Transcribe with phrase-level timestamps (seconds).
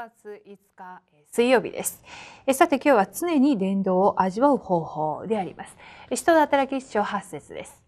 [0.00, 2.02] 月5日水曜日です。
[2.54, 5.76] さて今日は常に伝道を味わう方法であります。
[6.14, 7.82] 使徒の働き一章8節です。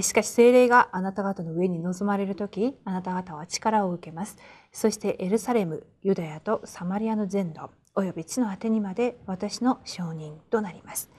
[0.00, 4.38] しかし精霊があなた方の上に臨まれる時あなた方は力を受けます。
[4.72, 11.10] そしてエルサレムユダヤとサマリアの全土および地の果てにまで私の証人となります。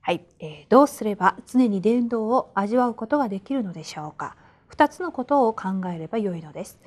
[0.00, 4.36] はい、えー、どうすれば常に伝道を味わうことができるのでしょうか。
[4.70, 6.80] 2つのことを考えればよいのです。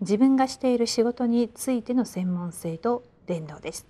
[0.00, 3.86] 自分がしている仕事についての専門性と伝道です。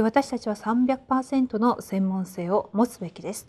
[0.00, 3.48] 私たちは300%の専門性を持つべきです。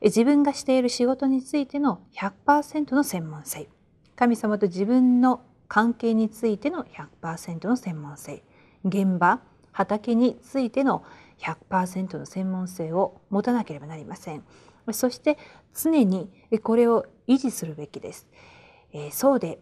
[0.00, 3.68] 自分がしている仕事についての100%の専門性。
[4.16, 6.84] 神様と自分の関係についての
[7.22, 8.42] 100%の専門性。
[8.84, 9.40] 現場、
[9.72, 11.04] 畑についての
[11.38, 14.44] 100%の専門性を持たなければなりません。
[14.92, 15.38] そして
[15.74, 16.30] 常に
[16.62, 18.28] これを維持するべきです。
[19.10, 19.58] そうで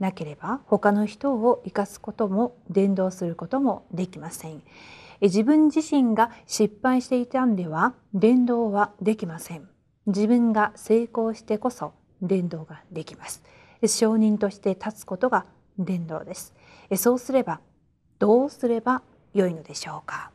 [0.00, 4.62] なければ他の人を生かすことも伝道することもできません。
[5.20, 9.68] 自分自身が失敗していたんでは伝道はできません。
[10.06, 11.92] 自分が成功してこそ
[12.22, 13.42] 伝道ができます。
[13.86, 15.44] 証人として立つことが
[15.78, 16.54] 伝道です。
[16.96, 17.60] そうすれば
[18.18, 19.02] どうすれば
[19.34, 20.30] よいのでしょうか。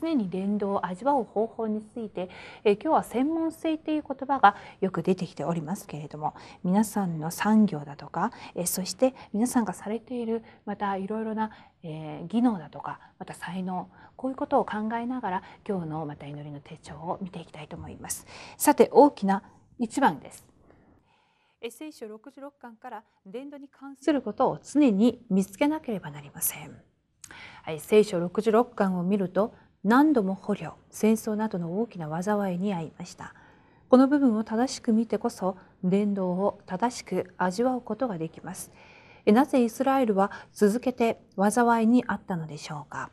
[0.00, 2.28] 常に伝道を味わう方法について、
[2.64, 11.50] え今日は専門性という言葉がよく出てきておりますけれども皆さんの産業だとか、えそして皆さんがされているまたいろいろな、
[11.82, 18.26] え技能だとかまた才能こういうことを考えながら今日のまた祈りの手帳を見ていきたいと思います。
[18.56, 19.42] さて大きな
[19.78, 20.46] 一番です。
[21.70, 26.76] 聖書66巻から伝道に関することを常に見つけなければなりません。
[27.62, 29.54] はい、聖書66巻を見ると
[29.86, 33.34] 何度も捕虜戦争などの大きな災いに遭いました。
[33.88, 38.72] この部分を正しく見てこそ伝道を正しく味わうことができます。
[39.26, 43.10] なぜイスラエルは続けて災いにあったのでしょうか。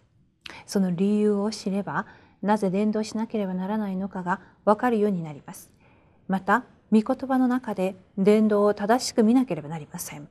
[0.66, 2.08] その理由を知れば
[2.42, 5.72] なぜ伝道しなければならないのかがわかるようになります。
[6.28, 10.28] また御言葉の中で伝道を正しく見なければなりません。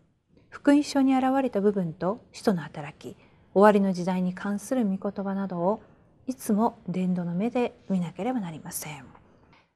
[0.48, 3.16] 福音書に現れた部分と使徒の働き
[3.54, 5.82] 終わりの時代に関する御言葉などを
[6.26, 9.04] いつも伝道の目で見なければなりません。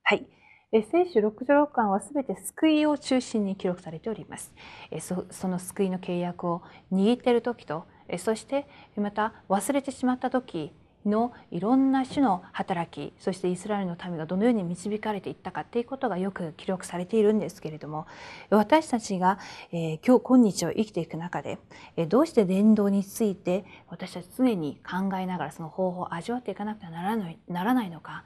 [0.03, 0.27] はい。
[0.73, 4.55] 聖書66巻はすべて救いを中心に記録されております。
[5.01, 6.62] その救いの契約を
[6.93, 7.87] 握っている時と、
[8.19, 10.73] そしてまた忘れてしまった時
[11.06, 18.06] のいろんな種の働きそしてイスラエルの民がどのように導かれていったかっていうことがよく記録されているんですけれども
[18.50, 19.39] 私たちが、
[19.72, 21.59] えー、今日今日を生きていく中で、
[21.97, 28.25] えー、どうして伝道について私たち常に考えながらその方法を味わっていかなくてはならないならないのか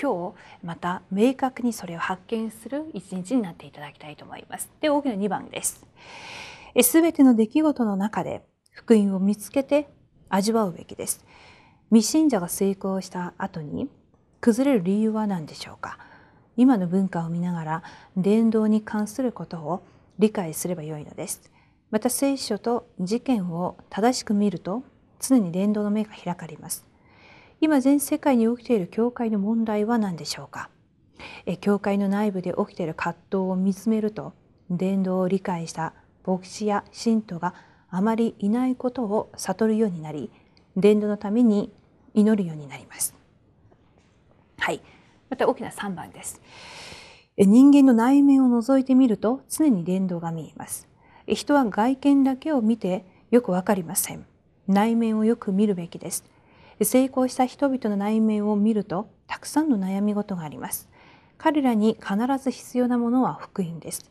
[0.00, 0.34] 今日
[0.64, 4.70] また明確にそれを発見する一日になっていただきたいと思います。
[4.80, 5.86] で大きな2番です。
[6.82, 9.88] すべての出来事の中で福音を見つけて
[10.30, 11.24] 味わうべきです。
[11.92, 13.86] 未信者が成功した後に
[14.40, 15.98] 崩れる理由は何でしょうか？
[16.56, 17.82] 今の文化を見ながら
[18.16, 19.82] 伝道に関することを
[20.18, 21.42] 理解すればよいのです。
[21.90, 24.84] また聖書と事件を正しく見ると
[25.20, 26.86] 常に伝道の目が開かれます。
[27.60, 30.70] 今全世界に起きている教会の問題は何でしょうか？
[31.60, 34.32] 教会の内部で起きている葛藤を見つめると
[34.70, 35.92] 伝道を理解した
[36.26, 37.52] 牧師や信徒が
[37.90, 40.30] あまりいないことを悟るようになり
[40.74, 41.70] 伝道のために
[42.14, 43.14] 祈るようになります。
[44.58, 44.80] はい。
[45.30, 46.40] また大きな3番です。
[47.38, 50.88] 人間の内面を覗いてみると常に伝道が見えます。
[51.26, 54.26] 人は外見だけを見てよくわかりません。
[54.68, 56.24] 内面をよく見るべきです。
[56.82, 60.88] 成功した人々の内面を見るとたくさんの悩み事があります。
[61.38, 64.10] 彼らに必ず必要なものは福音です。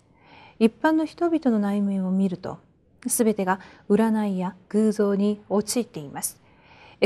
[0.60, 2.58] 一般の人々の内面を見ると
[3.06, 3.60] 全てが
[3.90, 6.42] 占いや偶像に陥っています。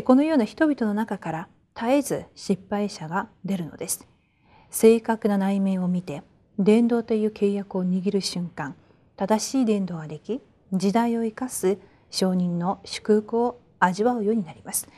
[0.01, 4.08] このような人々の中から絶えず失敗者が出るのです。
[4.69, 6.22] 正確な内面を見て
[6.59, 8.75] 伝道という契約を握る瞬間
[9.16, 10.41] 正しい伝道ができ
[10.73, 11.78] 時代を生かす
[12.09, 14.90] 証人の祝福を味わうようになります。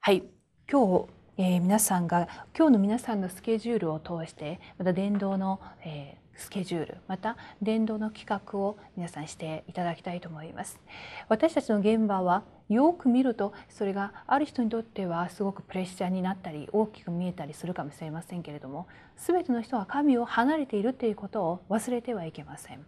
[0.00, 0.24] はい
[0.70, 10.80] 今日、えー、皆さんが今日の皆さんのスケジュールを通してまた伝道の、えースケジュールまた伝道の企画を皆さんしていただきたいと思います。
[11.28, 18.86] 私たちの現場はよく見るとそれがある人にとってはすごくプレッシャーになったり大きく見えたりするかもしれませんけれども
[19.16, 22.84] 全ての人は神を離れているということを忘れてはいけません。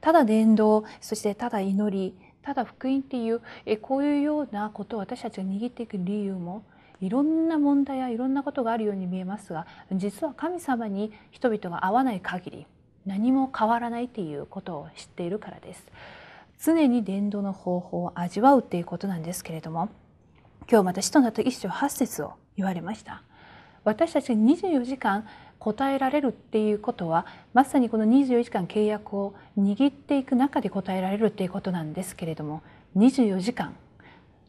[0.00, 3.40] ただ伝道そしてただ祈りただ福音っていう
[3.82, 6.62] こういうようなことを私たちが握っていく理由も
[7.00, 12.66] いろんな問題やいろんなことがあるように見えますが実は神様に人々が会わない限り
[13.08, 15.84] 何も変わらないということを知っているからです。
[16.60, 19.88] 常に伝道の方法を味わうっていうことなんですけれども
[20.70, 23.22] 今日また使徒なった一章八節を言われました
[23.84, 25.26] 私たちが24時間
[25.60, 32.62] 答えられるっていうことはまさにこの24時間契約を握っていく中で答えられるっていうことなんですけれども
[32.96, 33.74] 24時間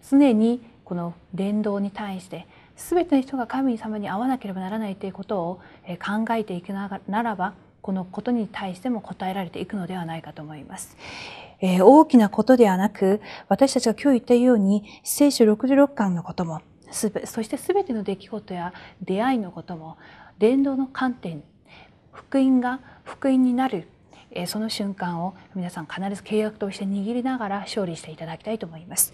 [0.08, 10.98] 常にこの伝道に対して全ての人が神様に会わなければならないということを考えていくならばこのことに対しても答えられていくのではないかと思います。
[11.62, 16.62] えー、大きなことではなく私たちが今日言ったように聖書66巻のことも
[16.92, 19.98] そして全ての出来事や出会いのことも
[20.40, 21.44] 伝道の観点
[22.14, 23.88] 福音が福音になる
[24.48, 29.14] その瞬間を皆さん必ず契約として握りながら勝利していただきたいと思います。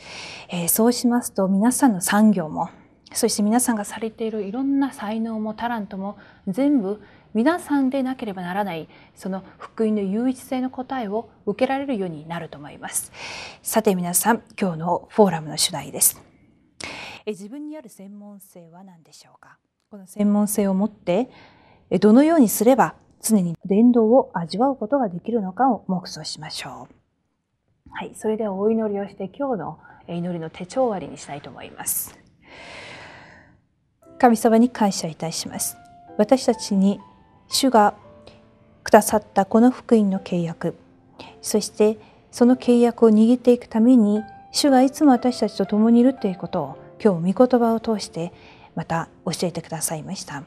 [0.67, 2.69] そうしますと皆さんの産業も
[3.13, 6.17] そして皆さんがされているいろんな才能もタラントも
[6.47, 7.01] 全部
[7.35, 13.11] 皆さんでなければならないその福音の唯一性の答えを受けられるようになると思います。
[13.61, 16.23] さて皆さん今日のフォーラムの主題です
[17.25, 17.31] え。
[17.31, 19.57] 自分にある専門性は何でしょうか？
[19.91, 21.29] この専門性を持って
[21.99, 27.89] どのようにすれば常に伝道を味わうことができるのかを目想しましょう。
[27.91, 32.17] はい、それではお祈りをして今日の祈りの手帳終わりにしたいと思います。
[34.19, 35.75] 神様に感謝いたします。
[36.17, 37.01] 私たちに
[37.47, 37.95] 主が
[38.83, 40.75] くださったこの福音の契約、
[41.41, 41.97] そして
[42.31, 44.21] その契約を握っていくために
[44.51, 48.33] 主がいつも私たちと共にいるということを今日御言葉を通して
[48.75, 50.43] また教えてくださいました。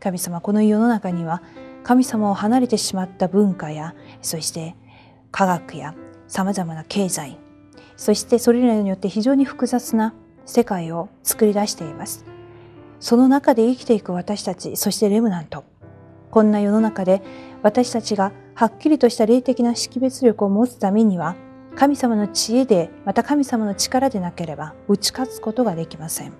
[0.00, 1.42] 神様この世の中には
[1.84, 4.74] 神様を離れてしまった文化やそして
[5.30, 5.94] 科学や
[6.26, 7.38] さまざまな経済
[7.96, 10.14] そしてそれらによって非常に複雑な
[10.44, 12.24] 世界を作り出しています。
[12.98, 15.64] その中で生きていく私たちそしてレムナント。
[16.32, 17.22] こんな世の中で
[17.62, 21.36] 私たちがはっきりとした霊的な識別力を持つためには
[21.76, 26.32] 神様の知恵でまた神様の力でなければ打ち勝つことができません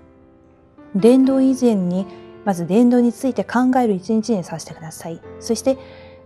[0.95, 2.07] 伝道以前に
[2.43, 5.21] まず伝道について考える一日にさせてください。
[5.39, 5.77] そして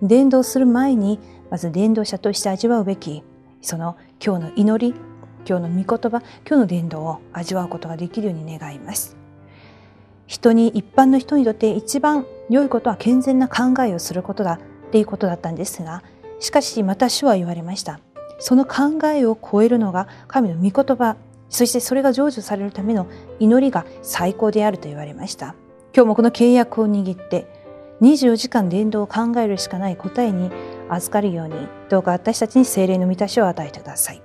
[0.02, 1.20] 伝道する前に
[1.50, 3.24] まず伝道者として味わうべき
[3.62, 5.00] その今日の祈り
[5.48, 9.18] 今日の御言葉今日の伝道を味わうことができるように願います。
[10.26, 16.04] 人に一般の人にとって一番良いことは健全な考えをすることだっていうことだったんですが
[16.40, 18.00] しかしまた主は言われました。
[18.40, 21.18] その考えを超えるのが神の御言葉
[21.50, 23.08] そしてそれが成就されるための
[23.40, 25.56] 祈りが最高であると言われました。
[25.96, 27.48] 今日もこの契約を握って
[28.02, 30.52] 24時間伝道を考えるしかない答えに
[30.90, 31.56] 預かるように
[31.90, 34.22] どうか私たちに精霊の満たしを与えてください。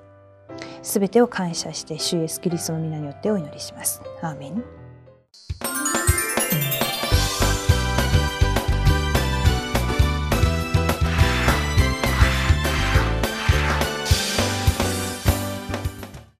[0.82, 4.02] すべてを感謝して主イエスキリストの皆によってお祈りします。
[4.20, 4.81] アーメン